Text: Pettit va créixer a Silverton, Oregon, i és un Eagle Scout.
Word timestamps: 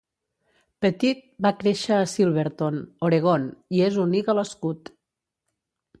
Pettit 0.85 1.19
va 1.47 1.51
créixer 1.59 1.93
a 1.99 2.07
Silverton, 2.15 2.81
Oregon, 3.11 3.45
i 3.81 3.85
és 3.91 4.03
un 4.07 4.17
Eagle 4.23 4.47
Scout. 4.55 4.95